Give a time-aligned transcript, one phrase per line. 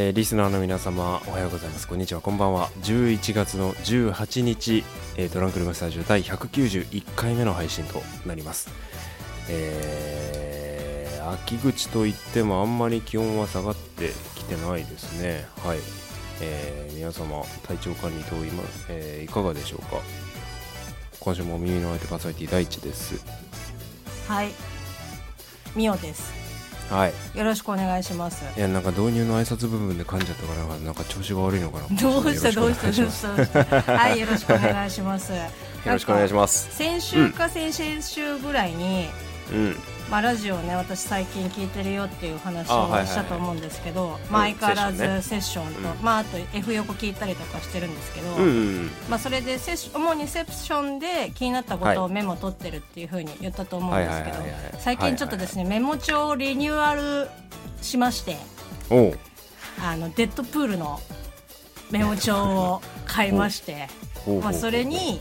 [0.00, 1.86] えーリスナーの皆様おはようございます。
[1.86, 2.22] こんにちは。
[2.22, 2.70] こんばんは。
[2.80, 4.82] 11月の18日、
[5.18, 8.70] えートランクルームスタジオ第191回目の配信となります。
[9.50, 15.46] えー秋口といってもあんまり気温は下がってきてないですね。
[15.62, 15.78] はい、
[16.40, 20.00] えー皆様体調管理等今、えーいかがでしょうか？
[21.20, 23.22] 今週も耳の相手パーソナリティ第一です。
[24.26, 24.48] はい、
[25.76, 26.39] みおです。
[26.90, 28.44] はいよろしくお願いします。
[28.58, 32.50] いやなんか導入の挨拶部分で噛んじゃったからなんか調子が悪いのかなどうした？
[32.52, 32.86] どうした？
[32.90, 33.36] どうした？
[33.36, 33.82] どうした。
[33.96, 35.32] はい、よろしくお願いします。
[35.32, 39.08] よよろしくお願いします先週か先々週ぐらいに、
[39.52, 39.76] うん
[40.10, 45.84] まあラジオね私最近聞いてるよっていう話をしたと思うんですけど、まあ相変わらずうんセッションと、うん。
[46.02, 48.46] まああと F 横聞いたりとかしてるんですけど、うんう
[48.82, 54.36] んまあそれでセッシ主にセッションで気になったことをメモ取ってるっていうふうに言ったと思うんですけど
[54.78, 57.28] 最近ちょっとですね、メモ帳をリニューアル
[57.80, 58.36] しまして
[59.80, 60.98] あのデッドプールの
[61.92, 63.88] メモ帳を買いまして
[64.42, 65.20] まあそれに、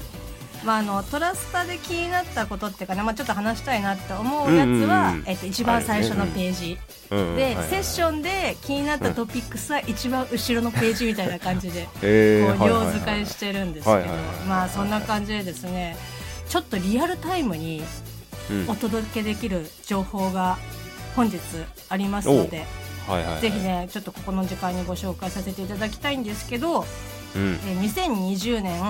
[0.64, 6.78] まあ、あのトラスタで気になったことっていうかね、まあ、ちょっと話したいなって思うやつは、うんえっと、一番最初のページ、
[7.10, 12.58] で、セッションで気になったトピックスは一番後ろのページみたいな感じでえー。
[12.58, 14.08] こう量使いしてるんですけど
[14.48, 15.96] まあそんな感じでですね。
[16.48, 17.84] ちょっとリアルタイムに
[18.52, 18.70] うん。
[18.70, 20.58] お届けできる情報が
[21.16, 21.40] 本日
[21.90, 22.66] ありますので、
[23.42, 26.86] ぜひねちょっとここの時間にご紹介させていただきたいんですけど、
[27.36, 27.60] うん。
[27.68, 28.82] えー2020年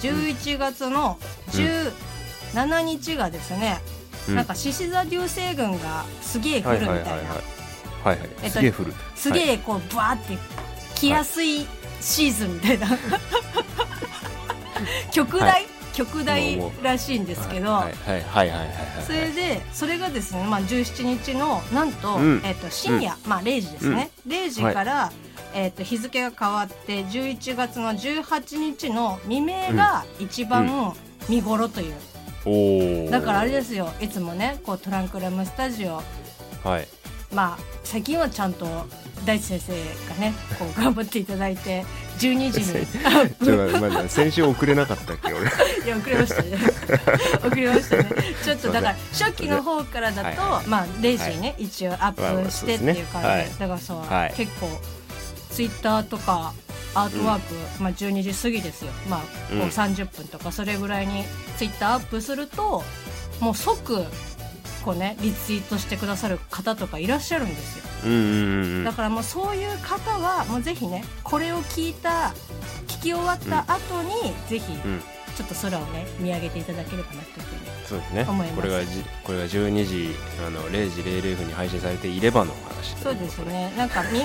[0.00, 1.18] 11月の
[2.54, 3.80] 17日がですね、
[4.28, 4.34] うん。
[4.36, 8.94] なんか獅子座流星群がすげえ降るみたいな、はいはいすげえ降る。
[9.14, 10.38] すげえこうバーって
[10.94, 11.66] 来やすい
[12.00, 12.88] シーズンみたいな、
[15.12, 15.66] 極大、はい。
[15.92, 19.04] 極大らしいんですけど、はいはいはいはいはいはい。
[19.04, 22.42] それでそれがですね、まあ、17日のなんと,、うん。
[22.44, 25.12] えっと深夜、まあ、0時ですね、0時から、
[25.54, 30.94] えっと日付が変わって11月の18日の未明が一番
[31.28, 31.94] 見頃という、
[32.44, 33.92] おおだからあれですよ。
[34.00, 36.02] いつもねこうトランクルームスタジオ。
[36.64, 36.88] はい。
[37.32, 38.66] まあ最近はちゃんと
[39.24, 39.72] 大地先生
[40.08, 41.84] がねこう 頑張っていただいて
[42.18, 45.46] 12時にちょっと待って先週遅れなかったっけ俺。
[45.84, 46.58] いや遅れましたね。
[47.46, 48.10] 遅れましたね。
[48.44, 53.50] ちょっとだから初期の方からだと、はいはいまあ0時にね、一応アップしてっていう感じで、はい。
[53.58, 54.34] だからそう、はい。
[54.36, 54.68] 結構
[55.50, 56.52] ツイッターとか
[56.94, 58.92] アートワーク、まあ12時過ぎですよ。
[59.08, 59.62] まあこううん。
[59.62, 61.24] 30分とかそれぐらいに
[61.56, 62.82] ツイッターアップすると
[63.40, 64.04] もう即
[64.84, 67.84] こうねリツイートしてくださる方とかいらっしゃるんですよ。
[68.04, 68.84] うんうんうんうん。
[68.84, 72.32] だからもうそういう方はもうぜひねこれを聞いた
[72.86, 75.02] 聞き終わった後に、ぜひうん
[75.36, 78.26] ちょっと空をね見上げていただければなというふうにそうですね。
[78.28, 80.10] 思いますこれがじこれが12時
[80.46, 82.96] あの0時00分に配信されていればの話。
[82.96, 83.72] そうですね。
[83.76, 84.22] なんかみ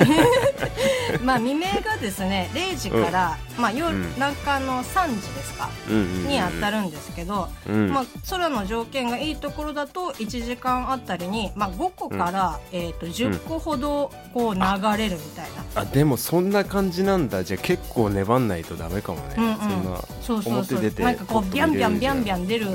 [1.23, 4.19] まあ未明がですね0時から、まあ夜うん。
[4.19, 7.91] 中の3時ですか、うんうんうんに当たるんですけど、うん。
[7.91, 14.61] まあ、空の条件がいいところだと1時間あたりに、まあ、5個から、えー、と10個ほどこう流
[14.97, 17.43] れるみたいな、あでもそんな感じなんだ。
[17.43, 19.55] じゃあ結構粘んないとダメかもね、うんうん。
[19.57, 22.67] そんなそうそうそうてなんかこうビャンビャンビャンビャン出る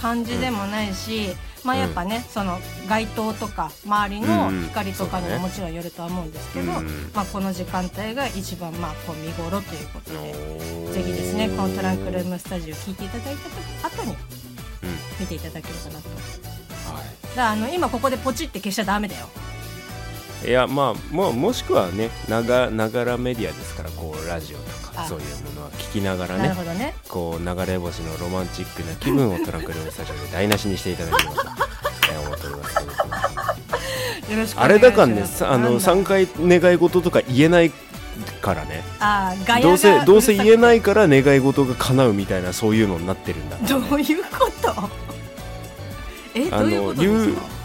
[0.00, 1.28] 感じでもないし、
[1.64, 2.58] まあやっぱね、その
[2.88, 6.72] 街灯とか周りの光とかにももちろんよるとは思うんですけど、
[7.14, 13.34] まあこの時間帯が一番まあこう見頃ということで、ぜひですねこのトランクルームスタジオ聞いていただい
[13.82, 14.16] た後にうん。
[15.20, 16.08] 見ていただければなと。
[16.08, 17.02] は
[17.36, 19.28] らあの今ここでポチって消しちゃダメだよ。
[20.44, 26.94] い、いやまあももしくはねながながらメディアですからこうラジオとかあそういうものは聞きながらねね。
[27.08, 31.42] こう流れ星のロマンチックな気分をトランクルームスタジオで台無しにしていただければと
[32.12, 34.68] えー思っておりますあ。
[34.68, 36.28] れだからねさあのなんだ？3回
[36.60, 37.70] 願い事とか言えない
[38.40, 38.82] からね
[39.62, 40.58] どうせどうせ言えい。
[40.58, 44.90] ないから願い事が叶うみたいなそういうのになってるんだどういうこと？
[46.34, 47.57] えどあのういうこと？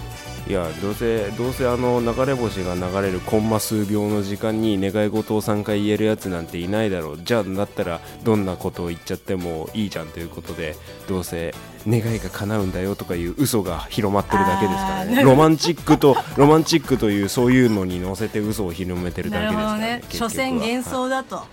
[0.45, 7.19] いやどうせどうせあの流れ星が流れるコンマ数秒の時間に願い事を3回言えるやつなんていないだろう。
[7.23, 10.75] じゃあだったらどんなことを言っちゃってもいいじゃんということで
[11.07, 11.55] どうせ
[11.87, 15.23] 願いが叶うんだよとかいう嘘が広まってるだけですからね。
[15.23, 20.03] ロマンチックとロマンチックというそういうのに乗せて嘘を広めてるだけですからねね。
[20.09, 21.43] 所詮幻はい想だと。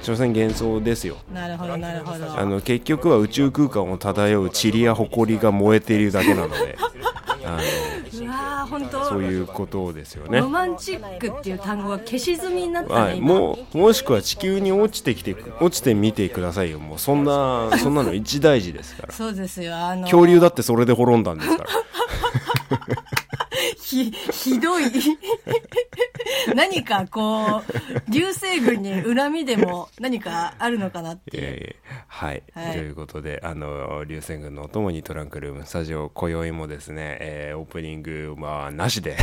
[0.00, 1.16] 所詮幻想ですよ。
[1.34, 2.38] なるほどなるほど。
[2.38, 6.78] あの結局は宇宙空間を漂う塵や埃が燃えているだけなので。
[7.44, 7.87] あう
[8.58, 9.04] わー本の当。
[9.04, 10.40] そういうことですよね。
[10.40, 13.34] ロマンチックっていう単語が消し済みになったね、はい、今。
[13.34, 16.78] もうもしくは地球に落ちてきてく落ちてみてくださいよ。
[16.78, 19.12] もうそんな そんなの一大事ですから。
[19.12, 19.76] そうですよ。
[19.76, 21.68] あの恐竜だってそれで滅んだんですから
[23.88, 24.84] ひひどい。
[26.54, 31.42] 何かこう流星群に恨みでも何かあるのかなっていう。
[31.42, 31.68] いやいや
[32.06, 32.72] はい、はい。
[32.72, 39.16] ということであの流星群のお供にトランクルームスタジオ今宵もですね、えーオープニングはなしで、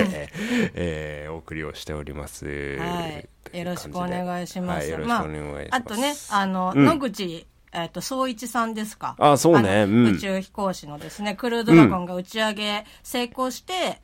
[0.74, 2.46] えーお送りをしております、
[2.78, 3.58] はい。
[3.58, 4.80] よろしくお願いします。
[4.80, 6.84] はい、よろしくお願いします、あ、あとね、あの、うん。
[6.84, 9.16] 野口、えっ、と、総一さんですか？
[9.18, 9.84] あそうね。
[9.84, 10.06] うん。
[10.14, 14.00] 宇宙飛行士のですね、クルードラゴンが打ち上げ成功して、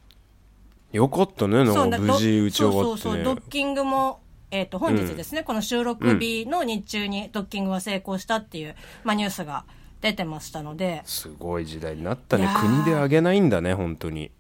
[0.93, 4.21] よかったねなんかだ無事打ち上がってそうそうそう、ドねッキングも、
[4.51, 8.75] えっ、と、本日ですね、この収録日の日中にドッキングが成功したっていう、
[9.05, 9.65] まあ、ニュースが
[10.01, 12.49] 出てましたので、すごい時代になったね。
[12.61, 14.31] 国で上げないんだね本当に。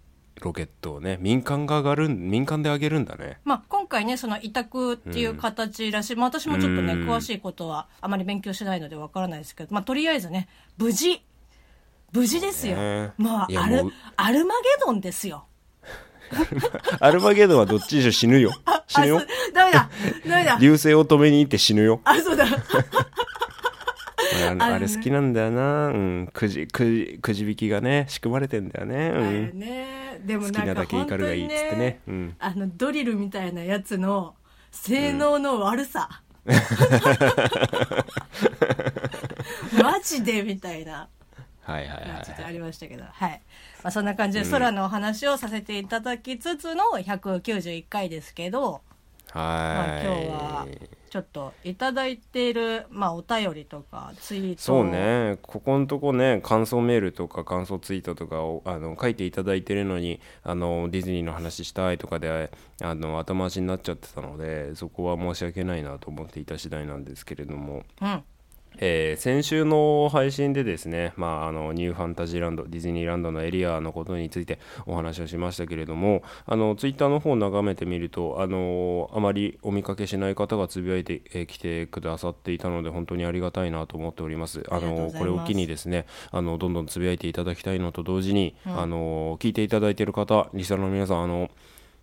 [0.41, 1.19] ロケットをね。
[1.21, 3.41] 民間が上がる民間で上げるんだね。
[3.45, 7.08] まあ、今回ね、その委託っていう形らしい、まあ、私もちょっとね、うん。
[7.08, 11.23] 詳しいことはあまり勉強してないのでわからないですけど、まあ、とりあえずね、無事、
[12.12, 12.76] 無事ですよ。
[12.76, 13.12] ね。
[13.19, 15.46] まあ、アルアルマゲドンですよ。
[17.00, 18.52] アルマゲドンはどっちにしろ死ぬよ。
[18.87, 19.23] 死ぬよ。
[19.55, 19.91] ダメだ、
[20.26, 20.58] ダメだ。
[20.61, 22.00] 流星を止めに行って死ぬよ。
[22.05, 22.46] あ、そうだ。
[24.50, 29.09] あれあれ好きなんだよな、うん、くじくじくじ引きがね仕組まれてんだよね、
[29.53, 31.77] うん、ね、でも好きなんかなだけ怒るがいいっにつってね。
[31.77, 34.35] ね、うん、あの、ドリルみたいなやつの
[34.71, 36.23] 性能の悪さ。
[39.83, 41.09] マジでみたいな。
[41.62, 42.25] はいはいはいはい。
[42.25, 43.43] ちょっとありましたけど、はい。
[43.83, 48.81] まあ、そんな感じで空のお話をさせていただきつつの191回ですけど、
[49.35, 50.67] まあ、はい今日は
[51.08, 55.38] ちょっといただいている、まあ、お便りとかツイートそうね。
[55.43, 62.50] ここのとこね感想メールとか感想ツイートとかをあの書いていただいてるのにあのディズニーの話したいとかで
[62.82, 68.22] あの後回しになっちゃってたのでそこは申し訳ないなと思っていた次第なんですけれども、うん
[68.79, 84.62] えー先週の配信でですね、まあ、あのニューファンタジーランドディズニーランドのエリアのことについてお話をしましたけれどもあのツイッターの方を眺めてみるとあのあまりお見かけしない方がつぶやいてき、てくださっていたので本当にありがたいなと思っております。
[84.70, 91.50] あのこれを機にですねあのどんどんつぶやいていただきたいのと同時に、あの聞いていただいている方リスナーの皆さんあの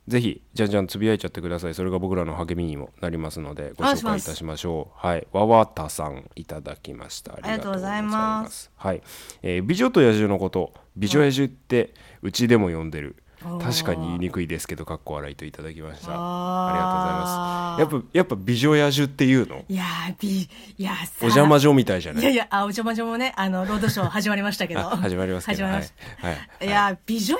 [0.07, 1.73] ぜひじゃんじゃんつぶやいちゃってください。
[1.73, 5.07] それが僕らの励みにもなりますのでご紹介いたしましょう。
[5.07, 5.27] はい。
[5.31, 7.33] わわたさんいただきました。
[7.33, 8.71] ありがとうございます。
[8.75, 9.01] はい、
[9.41, 10.73] えー美女と野獣のこと。
[10.95, 13.15] 美女野獣ってうちでも呼んでる。
[13.61, 16.13] 確かに言いにくいですけどかっこ笑いといただきました。
[16.15, 18.17] あありがとうございます。
[18.17, 19.63] やっぱやっぱ美女野獣っていうの？
[19.69, 20.49] いやーびい
[20.83, 22.23] やさお邪魔女みたいじゃない？
[22.23, 24.79] いやいやあお邪魔女もねあのロードショー始まりましたけど。
[24.79, 25.57] あ始まりますけど。
[25.57, 26.33] 始まりましはい。
[26.33, 26.49] はい。
[26.59, 26.69] たい。
[26.69, 27.39] や美女野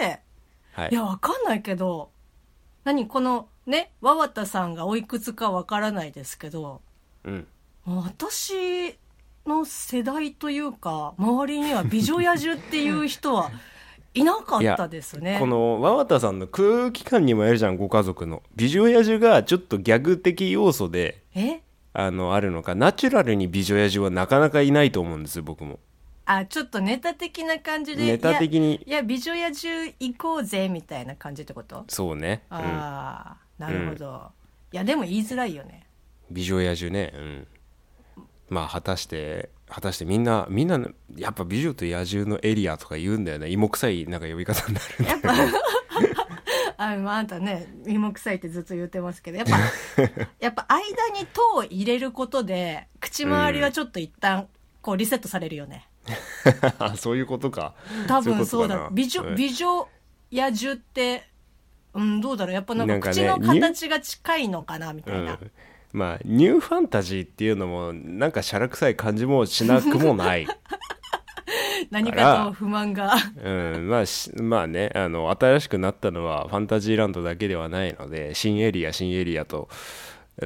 [0.00, 0.31] 獣って
[0.72, 0.88] はい。
[0.90, 2.10] いやわかんないけど
[2.84, 6.80] 何このね和綿さんがおいくつかわからないですけど
[7.24, 7.46] うん。
[7.86, 8.96] 私
[9.46, 13.50] の世代というか周りには美女野獣っていう人は
[14.14, 15.38] いなかったですね。
[15.40, 18.42] この和綿さんの空気感にもよるじゃんご家族の。
[18.54, 21.62] 美女野獣がちょっとギャグ的要素でえ？
[21.94, 22.74] あのあるのか。
[22.74, 25.78] ナチュラルに美女野獣はなかなかいないと思うんですよ僕も
[26.24, 28.82] あちょっとネタ的な感じでネタ的に。
[28.86, 31.84] いや美女野獣行こうぜみたいな感じってこと？
[31.88, 34.30] そうね、うん、ああなるほど、
[34.72, 35.86] いやでも言いづらいよね。
[36.30, 37.12] 美女野獣ね。
[37.14, 37.46] うん。
[38.48, 40.78] まあ果たして果たしてみんなみんな
[41.16, 43.48] やっぱ美女と野獣のエリアとか言うんだよね。
[43.48, 45.32] 芋臭いなんか呼び方になるんだやっぱ
[46.76, 49.58] あ,、まあ、あんたね芋臭いってずっと言ってますけどやっぱ
[50.40, 54.48] やっぱ間に「と」を入れることで口周りはちょっと一旦
[54.80, 55.91] こうリセットされるよね、あ
[56.96, 57.74] そういうことか。
[58.06, 59.88] 多分そうだ美女うん美女
[60.32, 61.28] 野獣って
[61.94, 62.54] うんどうだろう。
[62.54, 65.50] やっぱなんか口の形が近いのかなみたいな、うん。
[65.92, 70.46] まあニューファンタジーっていうのもなんかしゃらくさい感じもしなくもない。
[71.90, 73.14] 何かと不満が。
[73.42, 79.68] うん、まあしまあねあの新しくなったのはファンタジーランドだけではないので新エリア新エリアと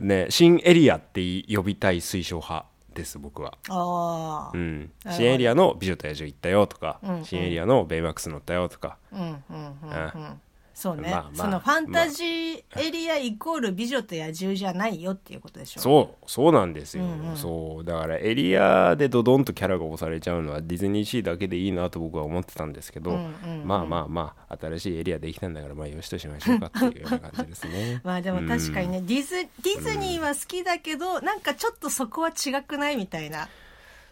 [0.00, 7.24] ね新エリアって呼びたい推奨派です僕は、ああう、ん、新エリアの「美女と野獣」行ったよとか、うんうん。
[7.24, 8.96] 新エリアの「ベイマックス乗ったよとか。
[9.12, 10.12] うんうんうん。
[10.14, 10.40] うん
[10.76, 17.36] そうね、まあまあそのファンタジーエリアイコール美女と野獣じゃないよっていうことでしょそうそうなんですよ、うんうん。
[17.38, 23.66] そうだからエリアでドドンとキャラが押されちゃうのはディズニーシーだけでいいなと僕は思ってたんですけど、うんうんうん。
[23.66, 28.00] まあまあまあ新しいエリアできたんだからまあよしとしましょうかっていうような感じですね。
[28.04, 33.48] まあでも確かにね、ディズディズニーは好きだけど、なんかちょっとそこは違くないみたいな感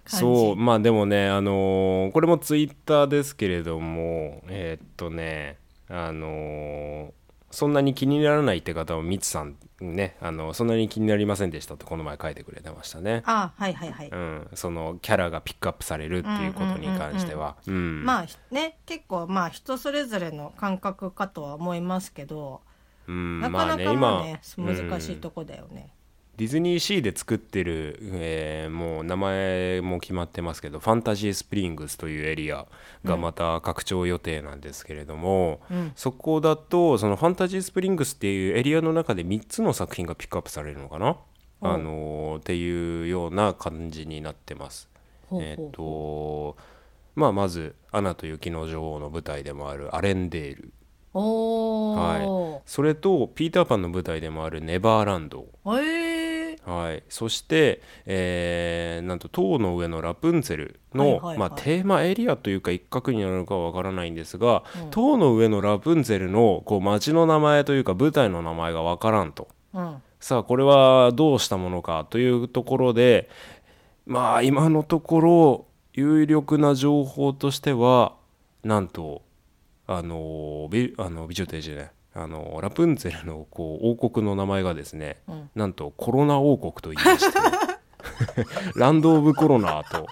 [0.06, 0.16] じ。
[0.16, 7.24] そうまあでもねあのーこれもツイッターですけれどもえーっとねあのー
[7.54, 13.22] そんなに気にならないって方もミツさんねあのそんなに気になりませんでしたってこの前書いてくれてましたね。
[13.26, 17.56] あはいはいはい、うん、そのキャラがピックアップされるっていうことに関しては。
[17.68, 18.04] うん。
[18.04, 22.60] まあね結構まあ人それぞれの感覚かとは思いますけど
[23.06, 23.40] うん。
[23.40, 25.94] なかなかねまあね、今難しいとこだよね、
[26.36, 32.66] ディズニーシーで作ってる、えーもう名前も決まってますけどファンタジースプリングスというエリア
[33.04, 35.92] がまた拡張予定なんですけれども、うん。
[35.94, 41.16] そこだとそのファンタジースプリングスっていうエリアの中で3つの作品がピックアップされるのかな、
[41.60, 41.68] お。
[41.68, 44.88] あのーっていうような感じになってます。
[45.28, 46.56] ほうえっ、と
[47.14, 50.72] まあまず「アナと雪の女王」の舞台でもあるアレンデール。
[51.16, 55.46] おおそれとピーターパンの舞台でもあるネバーランド。
[55.64, 56.03] ー、えー、
[56.66, 64.90] はい、そして、えーなんと塔の上のラプンツェルの、まあ、テーマエリアというか一角になるのかはわからないんですが、うん。
[64.90, 69.48] 塔の上のラプンツェルのこう町の名前というか舞台の名前がわからんと。
[69.74, 70.02] うん。
[70.20, 73.28] さあこれはどうしたものかというところで
[74.06, 78.14] まあ今のところ有力な情報としては
[78.62, 79.20] なんと
[79.86, 85.50] あの美あの美女と野獣ねあのラプンツェルのこう王国の名前がですね、うん。
[85.54, 87.38] なんとコロナ王国と言いまして
[88.78, 90.06] ランド・オブ・コロナと、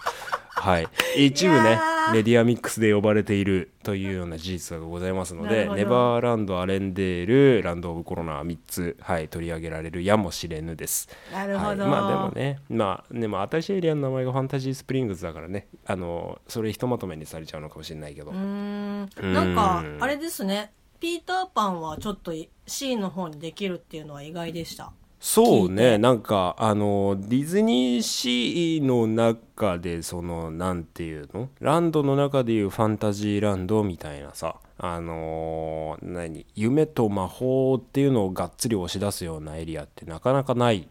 [0.48, 1.78] はい、一部ね
[2.12, 11.08] メディアミックスで呼ばれているというような事実がございますのでネバーランドアレンデールランド・オブ・コロナ3つ、はい、取り上げられるやもしれぬです。
[11.32, 19.08] なるほど、はい、まあでもねまあでも新しいエリアの名前がファンタジースプリングスだからねあのそれひとまとめにされちゃうのかもしれないけど、うん。
[19.20, 22.32] なんかあれですねピーターパンはちょっと
[22.64, 24.92] C の方にできるっていうのは意外でした。
[25.18, 25.98] そうね。
[25.98, 31.48] なんかあのディズニーシーの中でそのなんていうの？
[31.58, 34.60] ランドの中でいうファンタジーランドみたいなさ。
[34.78, 36.46] あのー何？
[36.54, 40.88] 夢と魔法っていうのをがっつり押し出すようなエリアってなかなかない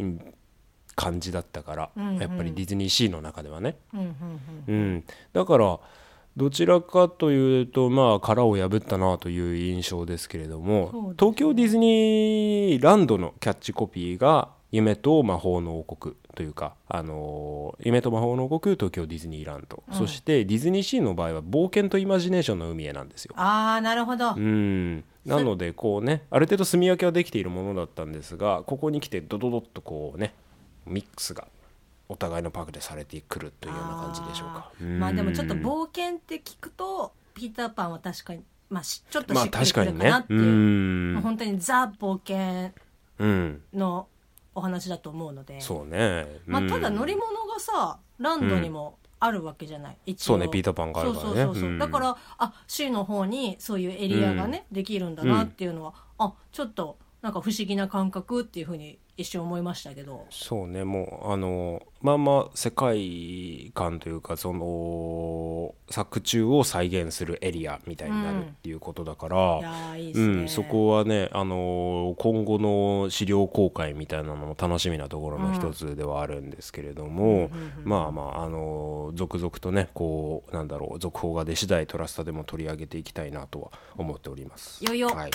[0.00, 0.34] うん
[0.96, 2.16] 感じだったから、うんうん。
[2.18, 4.14] やっぱりディズニーシーの中ではね、うんうん。
[4.66, 5.78] うん、だから
[6.38, 23.34] どちらかというとまあ殻を破ったなという印象ですけれども、東京ディズニーランドのキャッチコピーが「夢と魔法の王国」というか、あのー夢と魔法の王国東京ディズニーランド、うんそしてディズニーシーの場合は冒険とイマジネーションの海へなんですよ。
[23.36, 25.02] ああなるほど、うん。
[25.26, 30.34] なのでこうねある程度住み分けはできているものだったんですがここに来てドドドッとこうね
[30.86, 31.48] ミックスが
[32.08, 34.72] お互いのパークでされてくるというような感じでしょうか。
[34.98, 41.14] まあでもちょっとうん冒険って聞くとピーターパンは確かにまあしちょっとまあしっくりくる確かにねかなっていう,、うん。
[41.14, 42.72] もう本当にザ冒険
[43.18, 44.08] うんの
[44.54, 45.60] お話だと思うので。
[45.60, 50.24] そうね、まあ、ただうん乗り物がさランドにもあるわけじゃない、一応。
[50.24, 51.30] そうねピーターパンがあるからね。
[51.30, 51.78] そうそうそうそう、うん。
[51.78, 60.24] だからあ C の方にそういうエリアがね、できるんだなっていうのは、あちょっとなんか不思議な感覚っていうふうに一瞬思いましたけど。
[60.30, 69.60] そうねもうあのまあまあ世界観というかその作中を再現するエリアみたいになるっていうことだから、
[70.46, 77.50] そこはね、あのー今後の資料公開みたいなのも楽しみなところの一つではあるんですけれども、
[77.82, 84.84] まあまあ、あのー続々とねこうなんだろう続報が出次第トラスタでも取り上げていきたいなとは思っております。
[84.84, 85.08] よよ。
[85.08, 85.30] はい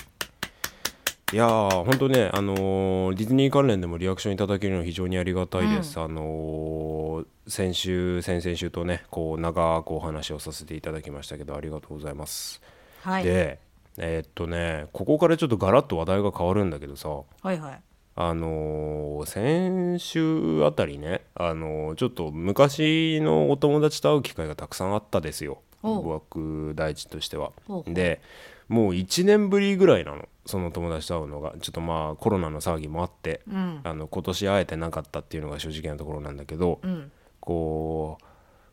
[1.32, 6.00] いやー本当ね、あのーディズニー関連でもリアクションいただけるのは非常にありがたいです。
[6.00, 12.62] あのー先週先々週とねこう長くお話をさせていただきましたけどありがとうございます。
[13.02, 13.60] はい、で
[13.98, 17.10] えーっとねここからちょっとガラッと話題が変わるんだけどさ。
[17.10, 17.82] はいはい。
[18.16, 25.62] あのー先週あたりね、あのーちょっと昔のお友達と会う機会がたくさんあったですよ。
[25.82, 26.04] おう。
[26.04, 27.54] 僕第一としては。
[27.68, 27.94] ほうほう。
[27.94, 28.22] で
[28.68, 30.28] もう1年ぶりぐらいなの。
[30.46, 31.54] その友達と会うのが。
[31.62, 33.82] ちょっとまあコロナの騒ぎもあってうん。
[33.84, 37.12] あの今年会えてなかったっていうのが正直なところなんだけど、うん。
[37.40, 38.26] こう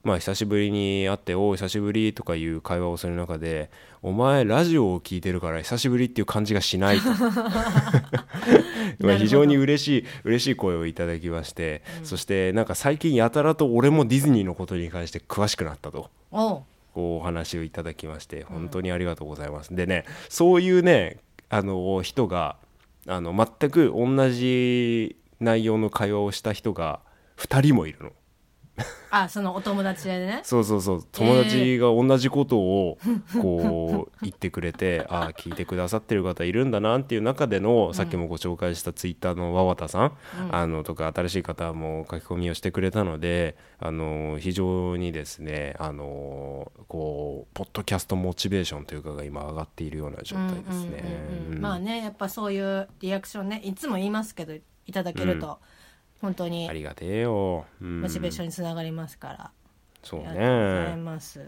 [0.02, 3.70] まあ久しぶりに会って「おう久しぶり」とかいう会話をする中で
[4.02, 7.00] 「お前ラジオを聞いてるから久しぶりっていう感じがしない」
[8.98, 9.06] と。
[9.06, 16.10] まあ非常に嬉しい嬉しい声をいただきまして、そしてなんか最近やたらと俺もディズニーのことに関して詳しくなったと。
[17.00, 19.74] こうお話をいただきまして本当にありがとうございます。
[19.74, 22.56] でねそういうねあの人が
[23.06, 27.00] あの全く同じ内容の会話をした人が
[27.38, 28.12] 2人もいるの。
[29.10, 30.40] あそのお友達でね。
[30.44, 31.04] そうそうそう。
[31.12, 32.98] 友達が同じことを
[33.40, 40.12] こう言ってくれて、 ああ聞いてくださってる方いるんだなっていう中での、さっきもご紹介したツイッターの和田さん、
[40.50, 51.04] あのとか新しい方も書き込みをしてくれたのであの非常にですねあのこうポッドキャストモチベーションというかが今上がっているような状態ですね。
[51.40, 51.62] うんうんうんうん。
[51.62, 55.58] まあねやっぱそういうリアクションねいつも言いますけどいただけると、
[56.20, 56.68] 本当に。
[56.68, 57.64] ありがてえよ。
[57.80, 58.00] うん。
[58.02, 59.50] モチベーションにつながりますから、
[60.02, 61.40] そうありがとうございねます。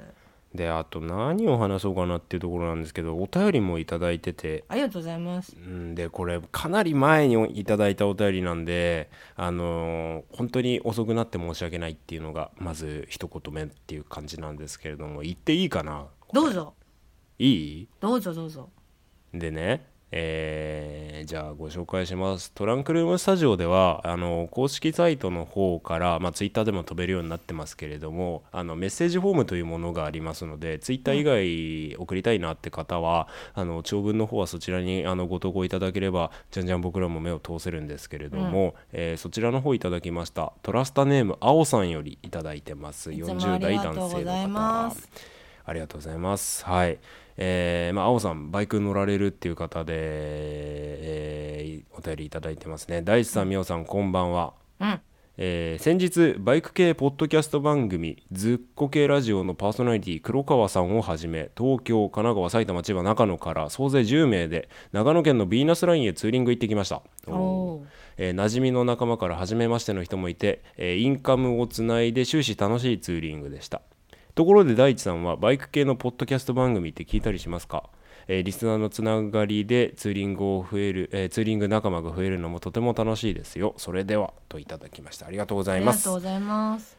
[0.54, 4.64] であと何を話そうかなっていうところなんですけどお便りもいただいてて。
[4.68, 5.56] ありがとうございます。
[5.56, 5.94] うん。
[5.94, 16.06] でこれかなり前にいただいたお便りなんであのー本当に遅くなって申し訳ないっていうのがまず一言目っていう感じなんですけれども言っていいかな？
[16.34, 16.74] どうぞ。
[17.38, 17.88] いい？
[18.00, 18.68] どうぞどうぞ。
[19.32, 22.50] でねえーじゃあご紹介します。
[22.52, 43.12] トランクルームスタジオではあの公式サイトの方から、まあ、ツイッターでも飛べるようになってますけれどもあのメッセージフォームというものがありますのでツイッター以外送りたいなって方は、あの長文の方はそちらにあのご投稿いただければじゃんじゃん僕らも目を通せるんですけれども、えーそちらの方いただきましたトラスタネームあおさんよりいただいてます。
[43.12, 44.94] いつも40代ありがと男性のうございま方。
[44.96, 45.08] す
[45.64, 46.64] ありがとうございます。
[46.64, 46.98] はい。
[47.36, 53.02] えー、まあ、青さん、バイクに乗られるっていう方で、えーお便りいただいてますね。
[53.02, 54.54] 大地さん、みおさん、こんばんは。
[54.80, 55.00] うん。
[55.38, 67.02] えー先日バイク系ポッドキャスト番組「ずっこ系ラジオ」のパーソナリティ黒川さんをはじめ東京神奈川埼玉千葉長野から総勢10名で長野県のヴィーナスラインへツーリング行ってきました。
[67.26, 73.80] えー馴染みの仲間から初めましての人もいて、えーインカムをつないで終始楽しいツーリングでした
[74.34, 77.90] ところで大地さんはバイク系のポッドキャスト番組って聞いたりしますか、
[78.28, 83.74] えーリスナーのつながりでツーリングを増える、えーツーリング仲間が増えるのもとても楽しいですよ。
[83.76, 85.26] それではといただきました。
[85.26, 85.98] ありがとうござあいます。
[85.98, 86.96] りがとうございます。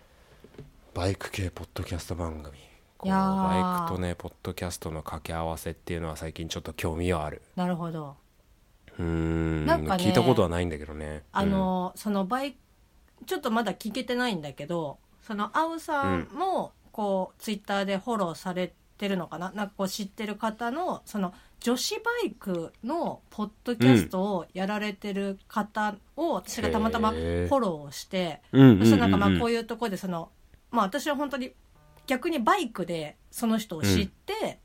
[0.93, 2.57] バイク系ポッドキャスト番組。
[2.97, 3.49] こいうやー。
[3.49, 7.41] バイクとねポッドキャストの掛け合わせっていうのは最近ちょっと興味はある。
[7.55, 8.15] なるほど。
[8.99, 9.65] うーん。
[9.65, 11.23] なんかね聞いたことはないんだけどね。
[11.31, 12.57] あの、そのバイク
[13.25, 19.51] ちょっとまだ聞けてないんだけどそのアウさんもこう、ツイッターでフォローされてるのかな？
[19.51, 30.29] なんかこう知ってる方のその女子バイクのポッドキャストをやられてる方を私がたまたまフォローして、うんそなんかまあこういうところでその
[30.71, 31.51] まあ私は本当に
[32.05, 34.59] 逆にバイクでその人を知って、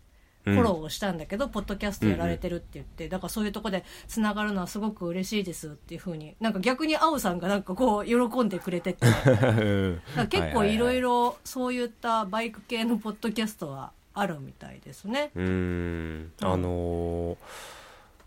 [0.54, 9.06] フォローをしたんだけど、ポッドキャストやられてるって言って、だからそういうとこでつながるのはすごく嬉しいですっていうふうになんか逆にアウさんがなんかこう喜んでくれてて。
[10.30, 15.30] 結構いろいろろそういったバイク系のポッドキャストはあるみたいですね。
[15.34, 16.32] うーん。
[16.40, 17.37] あのー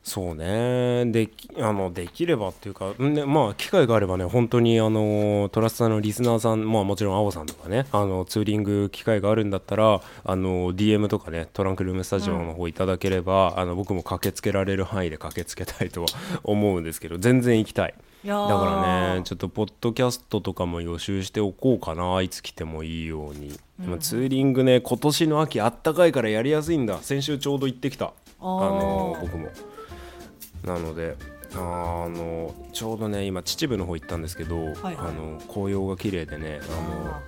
[0.04, 1.06] そうね。
[1.12, 16.08] できあのできればっていうか、んね、まあ機会があればね本当にあのトラスタのリスナーさんまあもちろん青さんとかねあのツーリング機会があるんだったらあの DM とかねトランクルームスタジオの方いただければ、あの僕も駆けつけられる範囲で駆けつけたいとは
[16.44, 17.94] 思うんですけど全然行きたい。
[18.26, 26.98] だからねちょっとポッドキャストとかも予習しておこうかないつ来てもいいように、でもツーリングね今年の秋あったかいからやりやすいんだ。
[27.02, 28.14] 先週ちょうど行ってきた。
[28.40, 29.50] あのー僕も
[30.64, 31.16] なので
[31.54, 34.96] あのちょうどね今秩父の方行ったんですけど、はいはい。
[34.98, 36.66] あの紅葉が綺麗でねあ
[37.06, 37.22] のあ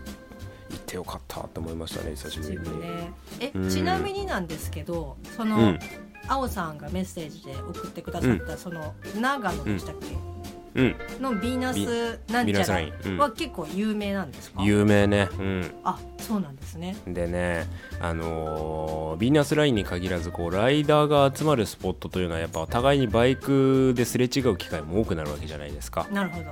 [0.70, 2.82] 行ってよかったと思いましたね久しぶりに。
[2.82, 3.14] ね。
[3.40, 3.70] えうん。
[3.70, 5.80] ちなみになんですけどその、うん。
[6.26, 10.34] 青さんがメッセージで送ってくださった、その長野でしたっけ、うん
[10.76, 15.30] のヴィーナスなんちゃらは結構有名なんですか、有名ね。
[15.38, 15.72] うん。
[15.84, 16.96] あそうなんですね。
[17.06, 17.68] でね、
[18.00, 26.08] あのーヴィーナスラインに限らずこうライダーが集まるスポットというのはやっぱお互いにバイクですれ違う機会も多くなるわけじゃないですか。
[26.12, 26.46] なるほど。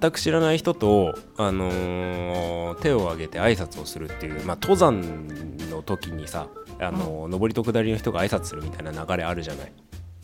[0.00, 5.28] 全く知らない人と、あのー手を挙げて挨拶をするっていう、まあ、登山
[5.70, 6.48] の時にさ、
[6.80, 9.72] あのー上りと下りの人が挨拶するみたいな流れあるじゃない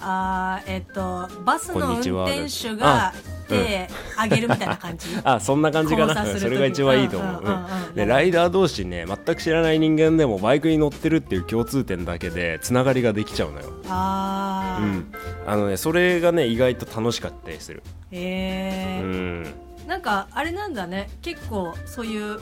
[0.01, 3.13] あーえっとバスの運転手があ
[3.49, 5.09] 手あげるみたいな感じ。
[5.25, 6.27] あそんな感じかな。
[6.27, 13.73] それが一番いいと思う、うんうんライダー同士ね全く知らない人間でもバイクに乗ってるっていう共通点だけでつながりができちゃうのよ。
[13.89, 15.13] あー、うん、
[15.47, 19.55] あのねそれがね意外と楽しかったりする、へえ、うん、
[19.87, 21.09] なんかあれなんだね。
[21.23, 22.41] 結構そういう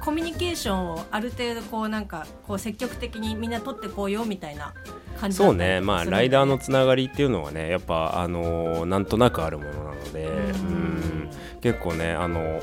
[0.00, 4.72] コミュニケーションをある程度こうなんかこう積極的にみんな取ってこうよみたいな
[5.16, 5.80] 感じそうね。
[5.80, 10.34] まあライダーのつながりっていうのはねやっぱあのーなんとなくあるものなので、うん。
[10.34, 11.30] うん。
[11.60, 12.62] 結構ねあの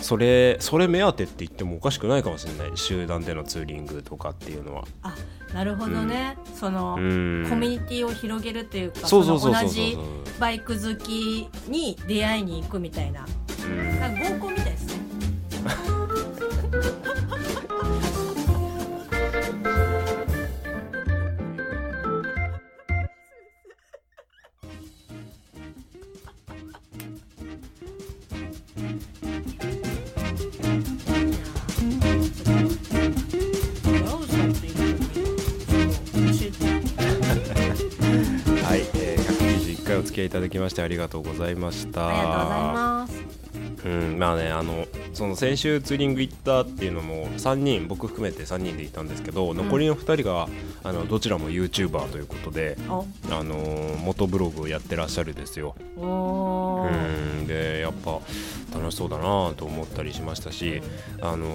[0.00, 2.76] それそれ目当てって言ってもおかしくないかもしれない。
[2.76, 4.84] 集団でのツーリングとかっていうのは。
[5.02, 5.14] あ
[5.52, 7.46] なるほどね、その、うん。
[7.48, 9.22] コミュニティを広げるというか同
[9.68, 9.96] じ
[10.40, 13.24] バイク好きに出会いに行くみたいな。
[13.64, 14.00] うん。
[14.00, 15.04] なんか合コンみたいですね
[40.24, 42.08] はい、えー、191回お付き合いいただきましてありがとうございました。
[42.08, 43.44] ありがとうございます。
[43.84, 50.48] うんまあねあのその先週ツーリング行ったっていうのも3人僕含めて3人で行ったんですけど、残りの2人が
[50.82, 53.04] あのどちらも YouTuber ということで、お。
[53.30, 53.56] あの
[54.02, 55.76] 元ブログをやってらっしゃるですよ。
[55.96, 56.00] う
[57.42, 58.20] んでやっぱ
[58.76, 60.82] 楽しそうだなと思ったりしましたし、
[61.20, 61.46] あの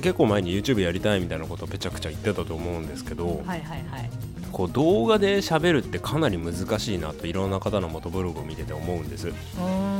[0.00, 4.10] 結構前に YouTube やりたいみたいなことをぺちゃくちゃ言ってたと思うんですけど、はいはいはい
[4.54, 9.32] こう動画で喋るってかなり難しいなといろんな方の元ブログを見てて思うんです。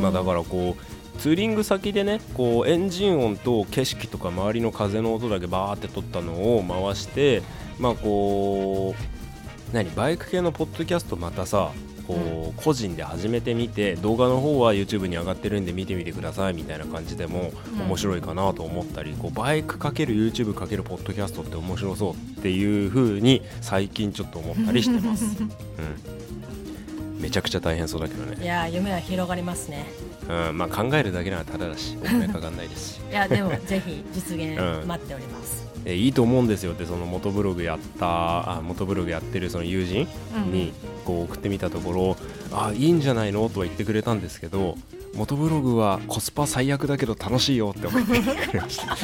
[0.01, 7.43] まあ、だからこうツーリング先でねこうエンジン音と景色とか周りの風の音だけバーって撮ったのを回して
[7.81, 11.73] まあこう何バイク系のポッドキャストまたさ
[12.07, 17.85] こう個人で始めてみて動画の方は YouTube に上がってるんで見てみてくださいみたいな感じでもうん。
[17.85, 26.34] 面白いかなと思ったり、こうバイクかける YouTube かけるポッドキャストって面白そうっていう風に最近ちょっと思ったりしてます、 うん、
[27.25, 29.87] めちゃくちゃ大変そうだけどいね、やー夢は広がりますね。
[30.29, 33.01] うんまあ、考えるだけならただだし お金かかんないですし。
[33.11, 34.87] いやでもぜひ実現うん。
[34.87, 40.07] 待っております、えいいと思うんですよってその元ブログやったあ元ブログやってるその友人
[40.37, 40.73] うんに
[41.07, 42.17] こう送ってみたところ、
[42.53, 43.49] あいいんじゃないの？
[43.49, 44.77] とは言ってくれたんですけど
[45.17, 48.97] 元ブログはコスパ最悪だけど楽しいよって思ってくれました。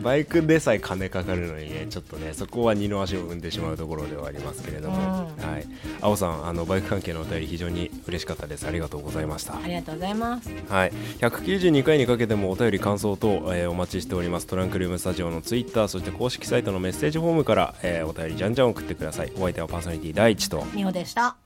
[0.03, 5.49] バイクでさえ金かかるのにねちょっとねそこは二の足を踏んでしまうところではありますけれども、うん。
[5.49, 5.65] はい、
[6.01, 8.67] 青さんあのバイク関係のお便り非常に嬉しかったです。
[8.67, 9.55] ありがとうございました。
[9.55, 10.49] ありがとうございます。
[10.67, 14.47] はい、192回にかけてもお便り感想等、えーお待ちしております。
[14.47, 19.31] トランクルームスタジオのツイッターそして公式サイトのメッセージフォームから、えーお便りじゃんじゃん送ってください。
[19.37, 20.65] お相手はパーソナリティ第一と。
[20.73, 21.37] みほでした